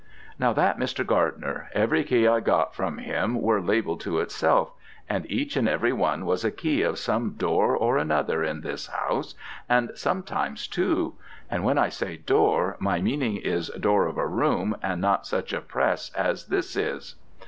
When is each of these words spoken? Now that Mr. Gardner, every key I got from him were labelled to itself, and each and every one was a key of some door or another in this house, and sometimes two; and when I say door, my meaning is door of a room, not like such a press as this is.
Now 0.39 0.51
that 0.53 0.79
Mr. 0.79 1.05
Gardner, 1.05 1.69
every 1.75 2.03
key 2.03 2.27
I 2.27 2.39
got 2.39 2.73
from 2.73 2.97
him 2.97 3.39
were 3.39 3.61
labelled 3.61 4.01
to 4.01 4.17
itself, 4.17 4.71
and 5.07 5.29
each 5.29 5.55
and 5.55 5.69
every 5.69 5.93
one 5.93 6.25
was 6.25 6.43
a 6.43 6.49
key 6.49 6.81
of 6.81 6.97
some 6.97 7.33
door 7.33 7.77
or 7.77 7.99
another 7.99 8.43
in 8.43 8.61
this 8.61 8.87
house, 8.87 9.35
and 9.69 9.91
sometimes 9.93 10.67
two; 10.67 11.13
and 11.51 11.63
when 11.63 11.77
I 11.77 11.89
say 11.89 12.17
door, 12.17 12.77
my 12.79 12.99
meaning 12.99 13.37
is 13.37 13.67
door 13.79 14.07
of 14.07 14.17
a 14.17 14.25
room, 14.25 14.75
not 14.83 15.19
like 15.19 15.25
such 15.25 15.53
a 15.53 15.61
press 15.61 16.09
as 16.15 16.47
this 16.47 16.75
is. 16.75 17.13